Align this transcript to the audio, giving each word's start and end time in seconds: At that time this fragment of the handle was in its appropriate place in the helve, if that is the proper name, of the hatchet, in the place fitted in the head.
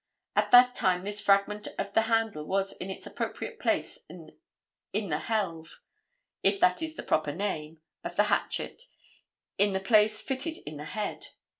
At 0.35 0.49
that 0.49 0.73
time 0.73 1.03
this 1.03 1.21
fragment 1.21 1.67
of 1.77 1.93
the 1.93 2.01
handle 2.09 2.43
was 2.43 2.73
in 2.77 2.89
its 2.89 3.05
appropriate 3.05 3.59
place 3.59 3.99
in 4.09 4.29
the 5.09 5.19
helve, 5.19 5.79
if 6.41 6.59
that 6.59 6.81
is 6.81 6.95
the 6.95 7.03
proper 7.03 7.31
name, 7.31 7.79
of 8.03 8.15
the 8.15 8.23
hatchet, 8.23 8.81
in 9.59 9.73
the 9.73 9.79
place 9.79 10.19
fitted 10.19 10.57
in 10.65 10.77
the 10.77 10.85
head. 10.85 11.27